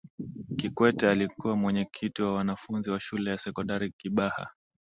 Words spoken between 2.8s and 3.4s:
wa shule ya